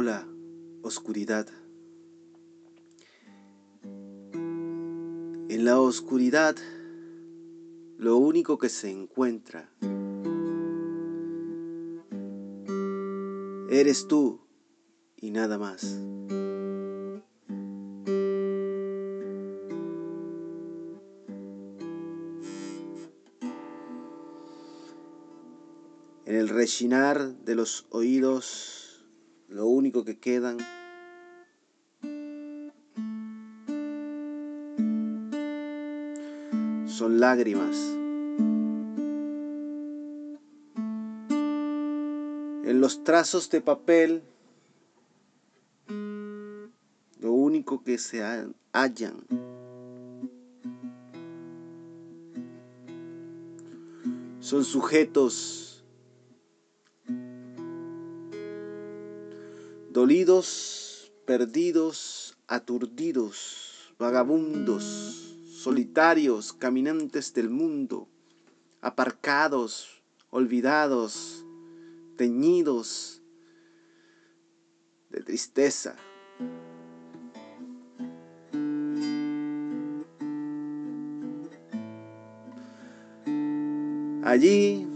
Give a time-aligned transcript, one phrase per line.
[0.00, 0.28] Hola,
[0.82, 1.48] oscuridad.
[3.82, 6.54] En la oscuridad,
[7.96, 9.68] lo único que se encuentra
[13.70, 14.38] eres tú
[15.16, 15.82] y nada más.
[26.24, 28.87] En el rechinar de los oídos,
[29.48, 30.58] lo único que quedan
[36.86, 37.76] son lágrimas.
[42.64, 44.22] En los trazos de papel,
[47.20, 48.22] lo único que se
[48.72, 49.16] hallan
[54.40, 55.67] son sujetos
[59.90, 68.08] dolidos, perdidos, aturdidos, vagabundos, solitarios, caminantes del mundo,
[68.80, 71.44] aparcados, olvidados,
[72.16, 73.22] teñidos
[75.10, 75.96] de tristeza.
[84.24, 84.87] Allí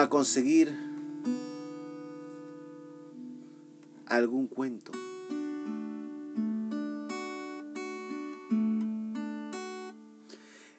[0.00, 0.74] a conseguir
[4.06, 4.92] algún cuento.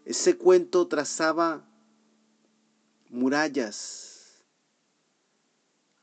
[0.06, 1.64] Ese cuento trazaba
[3.10, 4.42] murallas,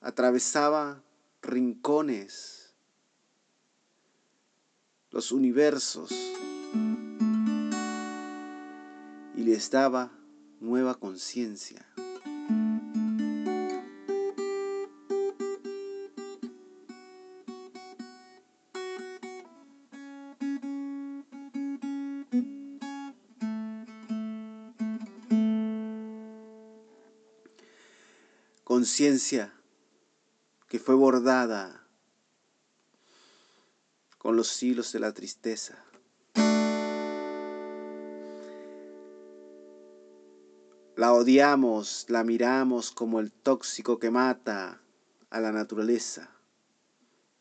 [0.00, 1.02] atravesaba
[1.42, 2.72] rincones,
[5.11, 6.11] los universos
[9.34, 10.12] y les daba
[10.61, 11.84] nueva conciencia.
[28.78, 29.52] Conciencia
[30.68, 31.84] que fue bordada
[34.18, 35.84] con los hilos de la tristeza.
[40.94, 44.80] La odiamos, la miramos como el tóxico que mata
[45.28, 46.30] a la naturaleza.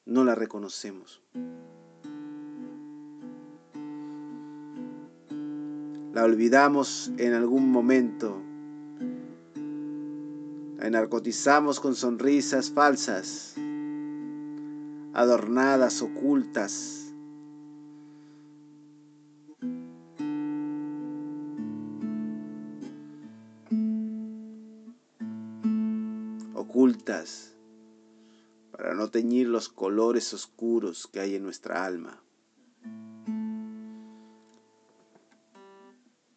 [0.05, 1.21] No la reconocemos.
[6.15, 8.41] La olvidamos en algún momento
[10.77, 13.55] la narcotizamos con sonrisas falsas,
[15.13, 17.03] adornadas, ocultas.
[26.53, 27.55] Ocultas
[28.71, 32.21] para no teñir los colores oscuros que hay en nuestra alma.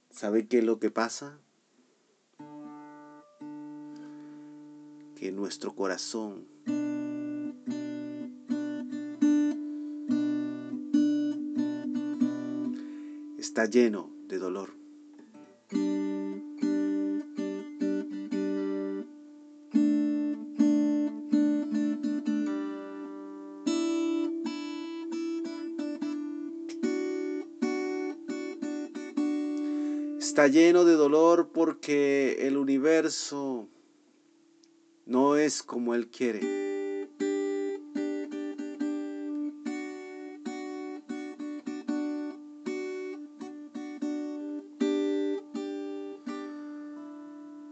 [0.08, 1.38] ¿Sabe qué es lo que pasa?
[5.40, 6.46] Nuestro corazón
[13.38, 14.74] está lleno de dolor.
[30.18, 33.68] Está lleno de dolor porque el universo
[35.10, 36.38] no es como Él quiere.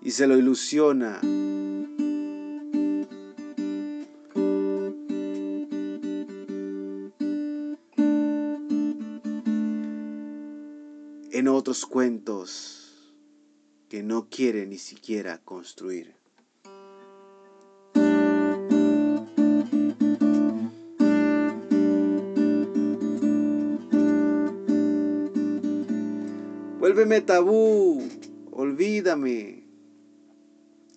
[0.02, 1.20] Y se lo ilusiona.
[11.30, 13.14] en otros cuentos
[13.88, 16.17] que no quiere ni siquiera construir.
[26.98, 28.02] Vuélveme tabú,
[28.50, 29.62] olvídame.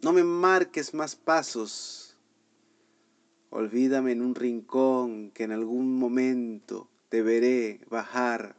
[0.01, 2.18] No me marques más pasos.
[3.51, 8.56] Olvídame en un rincón que en algún momento te veré bajar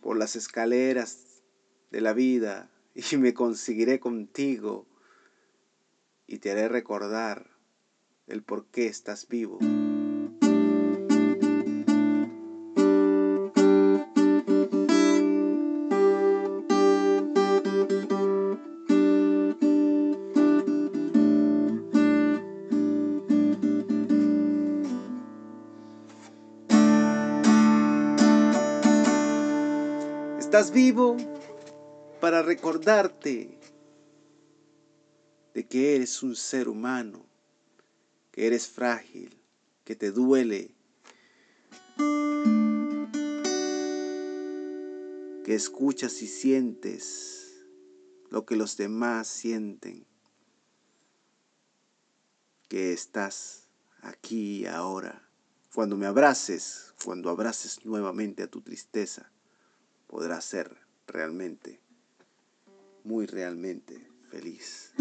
[0.00, 1.42] por las escaleras
[1.90, 4.86] de la vida y me conseguiré contigo
[6.26, 7.50] y te haré recordar
[8.26, 9.58] el por qué estás vivo.
[30.48, 31.14] Estás vivo
[32.22, 33.58] para recordarte
[35.52, 37.26] de que eres un ser humano,
[38.32, 39.38] que eres frágil,
[39.84, 40.74] que te duele,
[45.44, 47.62] que escuchas y sientes
[48.30, 50.06] lo que los demás sienten,
[52.68, 53.68] que estás
[54.00, 55.28] aquí ahora.
[55.74, 59.30] Cuando me abraces, cuando abraces nuevamente a tu tristeza,
[60.08, 60.76] podrás ser
[61.06, 61.80] realmente,
[63.04, 64.92] muy realmente feliz.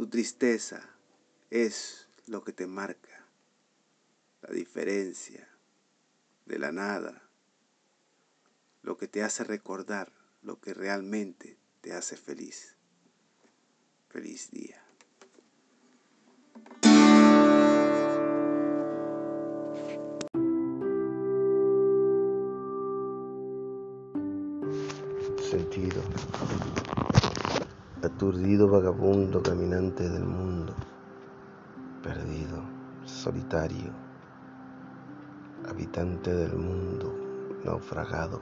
[0.00, 0.80] Tu tristeza
[1.50, 3.26] es lo que te marca
[4.40, 5.46] la diferencia
[6.46, 7.28] de la nada,
[8.80, 10.10] lo que te hace recordar
[10.40, 12.76] lo que realmente te hace feliz.
[14.08, 14.82] Feliz día.
[28.30, 30.72] Aturdido vagabundo caminante del mundo,
[32.00, 32.62] perdido,
[33.04, 33.90] solitario,
[35.68, 37.12] habitante del mundo,
[37.64, 38.40] naufragado.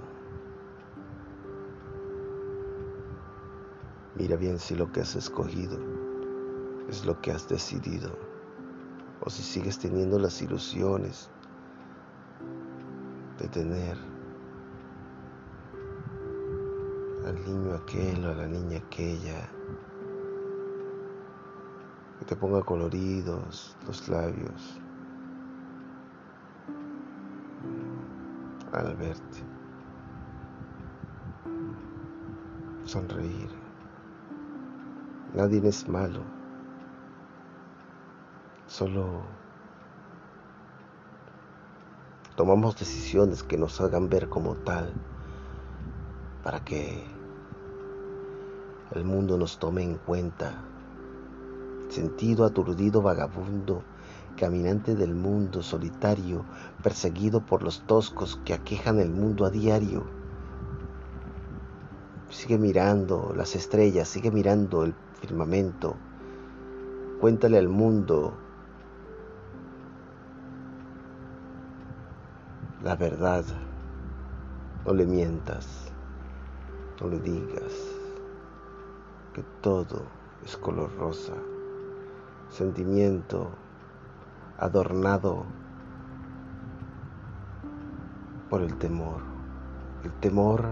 [4.17, 5.79] Mira bien si lo que has escogido
[6.91, 8.11] es lo que has decidido,
[9.23, 11.31] o si sigues teniendo las ilusiones
[13.39, 13.97] de tener
[17.27, 19.58] al niño aquel o a la niña aquella, que
[22.29, 24.79] te ponga coloridos los labios
[28.71, 29.39] al verte,
[32.85, 33.49] sonreír.
[35.35, 36.21] Nadie es malo,
[38.67, 39.23] solo
[42.37, 44.93] tomamos decisiones que nos hagan ver como tal
[46.45, 47.03] para que
[48.91, 50.63] el mundo nos tome en cuenta.
[51.89, 53.83] Sentido aturdido vagabundo,
[54.37, 56.45] caminante del mundo solitario,
[56.83, 60.05] perseguido por los toscos que aquejan el mundo a diario.
[62.31, 65.97] Sigue mirando las estrellas, sigue mirando el firmamento.
[67.21, 68.35] Cuéntale al mundo
[72.83, 73.45] la verdad.
[74.87, 75.93] No le mientas,
[77.01, 77.99] no le digas
[79.61, 80.03] todo
[80.45, 81.35] es color rosa,
[82.51, 83.51] sentimiento
[84.59, 85.45] adornado
[88.51, 89.23] por el temor.
[90.05, 90.69] El temor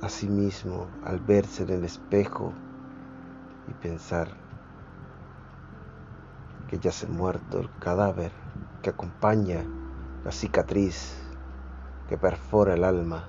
[0.00, 2.52] a sí mismo al verse en el espejo
[3.68, 4.28] y pensar
[6.68, 8.32] que ya se ha muerto el cadáver
[8.82, 9.64] que acompaña
[10.24, 11.16] la cicatriz
[12.08, 13.24] que perfora el alma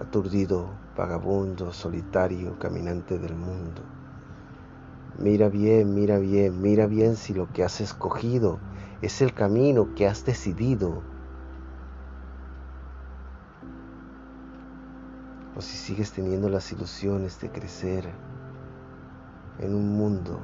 [0.00, 3.82] aturdido, vagabundo, solitario, caminante del mundo.
[5.18, 8.58] Mira bien, mira bien, mira bien si lo que has escogido
[9.02, 11.02] es el camino que has decidido.
[15.54, 18.08] O si sigues teniendo las ilusiones de crecer
[19.58, 20.40] en un mundo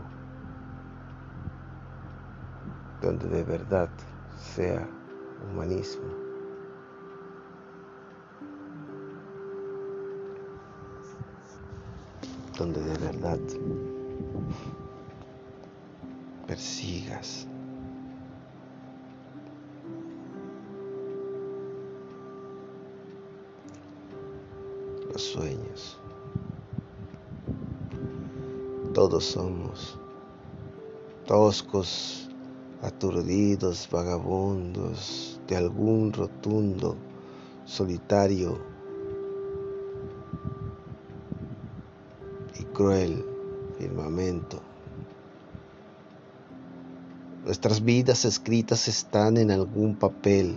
[3.00, 3.88] donde de verdad
[4.36, 4.86] sea
[5.50, 6.27] humanismo.
[12.58, 13.38] Donde de verdad
[16.48, 17.46] persigas
[25.12, 26.00] los sueños.
[28.92, 29.96] Todos somos
[31.26, 32.28] toscos,
[32.82, 36.96] aturdidos, vagabundos de algún rotundo,
[37.64, 38.67] solitario
[42.78, 43.24] cruel
[43.76, 44.60] firmamento.
[47.44, 50.54] Nuestras vidas escritas están en algún papel.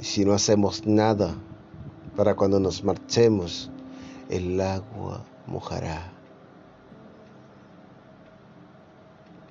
[0.00, 1.36] Y si no hacemos nada
[2.16, 3.70] para cuando nos marchemos,
[4.28, 6.10] el agua mojará.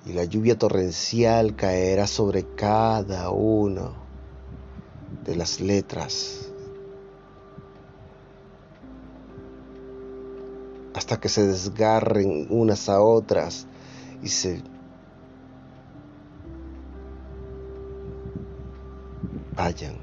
[0.05, 3.91] y la lluvia torrencial caerá sobre cada una
[5.23, 6.42] de las letras
[10.93, 13.67] hasta que se desgarren unas a otras
[14.21, 14.61] y se
[19.55, 19.95] vayan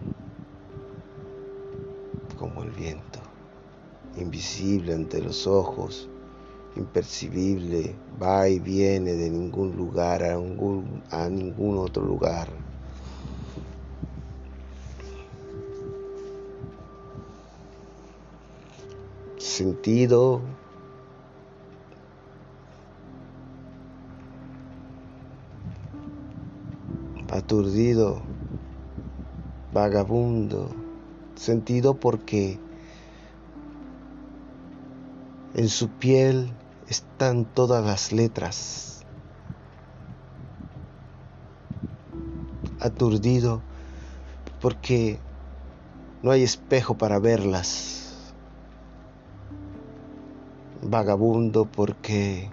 [2.38, 3.20] como el viento,
[4.16, 6.08] invisible ante los ojos,
[6.76, 12.48] impercibible, va y viene de ningún lugar a ningún, a ningún otro lugar.
[19.36, 20.40] Sentido
[27.30, 28.22] aturdido,
[29.72, 30.68] vagabundo,
[31.36, 32.58] sentido porque
[35.54, 36.52] en su piel
[36.88, 39.04] están todas las letras.
[42.80, 43.62] Aturdido
[44.60, 45.20] porque
[46.22, 48.32] no hay espejo para verlas.
[50.82, 52.50] Vagabundo porque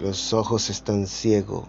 [0.00, 1.68] Los ojos están ciegos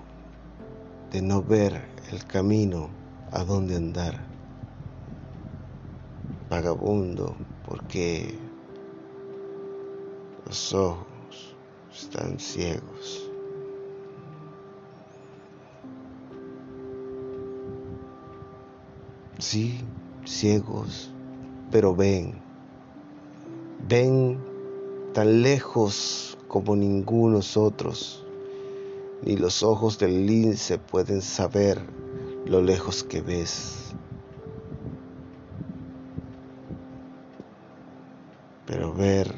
[1.11, 1.81] de no ver
[2.13, 2.87] el camino
[3.29, 4.17] a dónde andar.
[6.49, 7.35] Vagabundo,
[7.67, 8.33] porque
[10.45, 11.57] los ojos
[11.93, 13.29] están ciegos.
[19.39, 19.83] Sí,
[20.23, 21.11] ciegos,
[21.69, 22.41] pero ven,
[23.89, 24.39] ven
[25.13, 28.20] tan lejos como ningunos otros
[29.23, 31.81] ni los ojos del lince pueden saber
[32.45, 33.93] lo lejos que ves.
[38.65, 39.33] Pero ver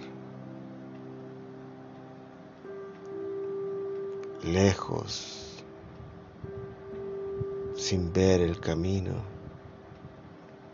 [4.44, 5.64] lejos,
[7.76, 9.16] sin ver el camino,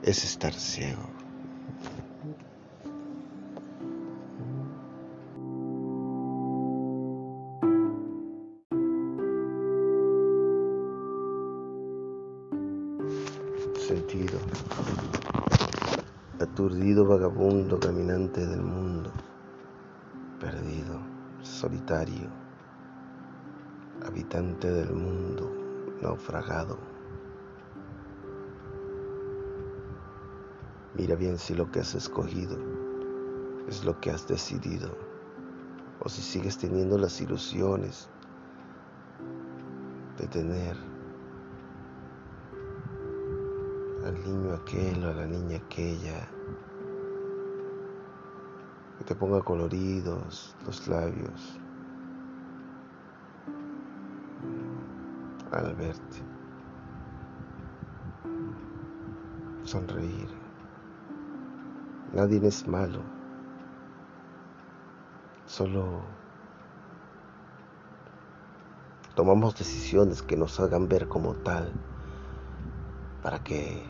[0.04, 1.29] es estar ciego.
[16.42, 19.12] Aturdido vagabundo caminante del mundo,
[20.40, 20.98] perdido,
[21.42, 22.30] solitario,
[24.06, 25.52] habitante del mundo,
[26.02, 26.78] naufragado.
[30.96, 32.58] Mira bien si lo que has escogido
[33.68, 34.98] es lo que has decidido,
[36.00, 38.08] o si sigues teniendo las ilusiones
[40.18, 40.89] de tener
[44.06, 46.28] al niño aquel o a la niña aquella,
[48.98, 51.60] que te ponga coloridos los labios
[55.52, 56.18] al verte,
[59.64, 60.30] sonreír.
[62.14, 63.02] Nadie es malo,
[65.46, 66.02] solo
[69.16, 71.72] tomamos decisiones que nos hagan ver como tal
[73.30, 73.84] para que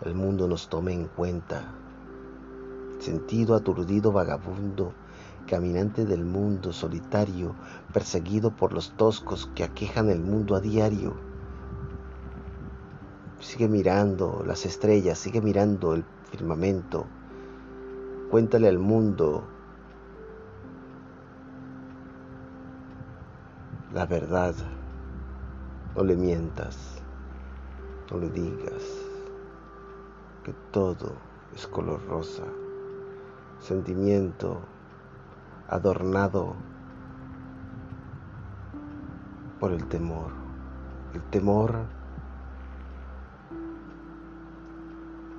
[0.00, 1.74] el mundo nos tome en cuenta.
[3.00, 4.94] Sentido aturdido vagabundo,
[5.46, 7.54] caminante del mundo solitario,
[7.92, 11.12] perseguido por los toscos que aquejan el mundo a diario.
[13.40, 17.04] Sigue mirando las estrellas, sigue mirando el firmamento.
[18.30, 19.44] Cuéntale al mundo
[23.92, 24.54] la verdad.
[25.94, 26.99] No le mientas.
[28.10, 28.82] No le digas
[30.42, 31.12] que todo
[31.54, 32.42] es color rosa,
[33.60, 34.60] sentimiento
[35.68, 36.56] adornado
[39.60, 40.32] por el temor.
[41.14, 41.76] El temor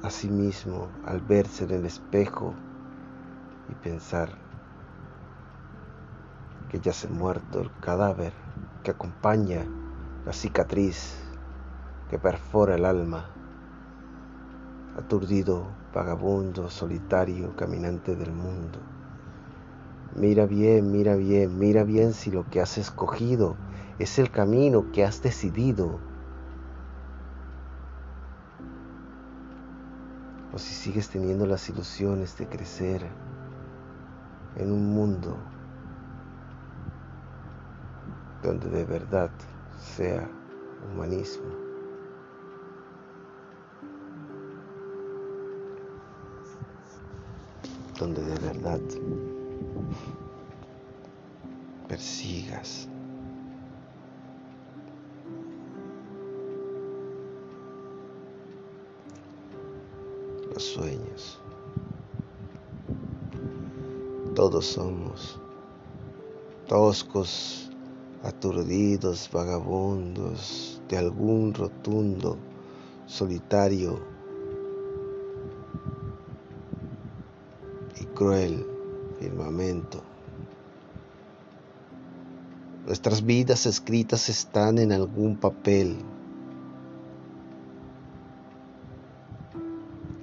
[0.03, 2.53] a sí mismo al verse en el espejo
[3.69, 4.29] y pensar
[6.69, 8.33] que ya se ha muerto el cadáver
[8.83, 9.65] que acompaña
[10.25, 11.20] la cicatriz
[12.11, 13.25] que perfora el alma.
[14.97, 18.79] Aturdido, vagabundo, solitario, caminante del mundo.
[20.13, 23.55] Mira bien, mira bien, mira bien si lo que has escogido
[23.97, 25.99] es el camino que has decidido.
[30.53, 33.07] O si sigues teniendo las ilusiones de crecer
[34.57, 35.37] en un mundo
[38.43, 39.29] donde de verdad
[39.79, 40.27] sea
[40.93, 41.70] humanismo.
[48.01, 48.81] Donde de verdad
[51.87, 52.87] persigas
[60.51, 61.39] los sueños.
[64.33, 65.39] Todos somos
[66.67, 67.69] toscos,
[68.23, 72.35] aturdidos, vagabundos de algún rotundo,
[73.05, 74.10] solitario
[78.21, 78.67] cruel
[79.19, 79.99] firmamento.
[82.85, 85.97] Nuestras vidas escritas están en algún papel.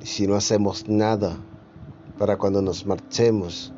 [0.00, 1.38] Y si no hacemos nada
[2.20, 3.72] para cuando nos marchemos,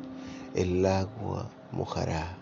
[0.53, 2.37] el agua mojará.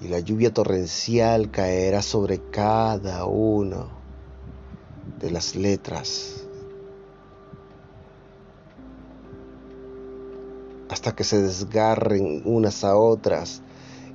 [0.00, 3.84] Y la lluvia torrencial caerá sobre cada una
[5.20, 6.39] de las letras
[10.90, 13.62] hasta que se desgarren unas a otras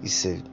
[0.03, 0.43] y se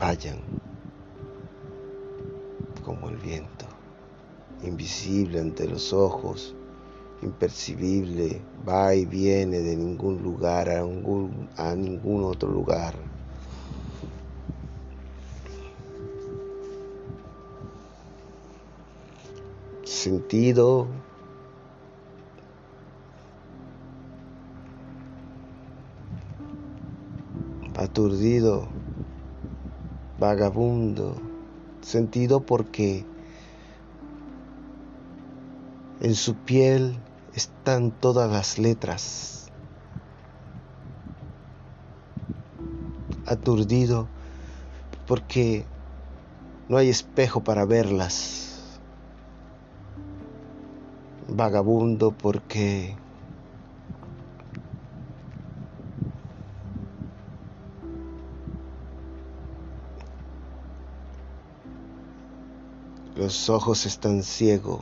[0.00, 0.40] vayan
[2.84, 3.66] como el viento,
[4.64, 6.56] invisible ante los ojos,
[7.22, 12.94] impercibible, va y viene de ningún lugar a ningún, a ningún otro lugar.
[19.84, 20.88] Sentido
[27.98, 28.68] aturdido,
[30.20, 31.16] vagabundo,
[31.82, 33.04] sentido porque
[36.00, 37.00] en su piel
[37.34, 39.50] están todas las letras.
[43.26, 44.06] Aturdido
[45.08, 45.66] porque
[46.68, 48.78] no hay espejo para verlas.
[51.26, 52.94] Vagabundo porque
[63.18, 64.78] Los ojos están ciegos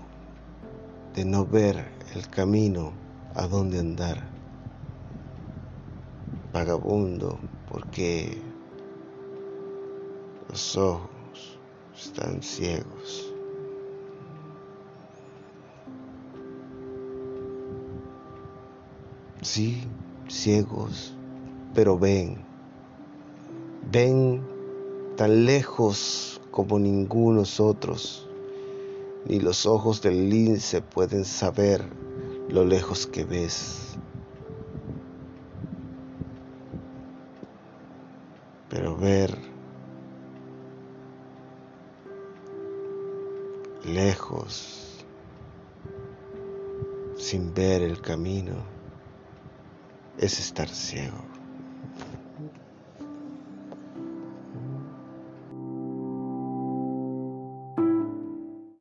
[1.14, 2.92] de no ver el camino
[3.34, 4.22] a donde andar.
[6.52, 7.38] Vagabundo,
[7.72, 8.36] porque
[10.50, 11.58] los ojos
[11.96, 13.32] están ciegos.
[19.40, 19.88] Sí,
[20.28, 21.14] ciegos,
[21.72, 22.36] pero ven,
[23.90, 24.46] ven
[25.16, 28.25] tan lejos como ningunos otros
[29.28, 31.84] ni los ojos del lince pueden saber
[32.48, 33.98] lo lejos que ves.
[38.68, 39.36] Pero ver
[43.84, 45.04] lejos
[47.16, 48.54] sin ver el camino
[50.18, 51.35] es estar ciego.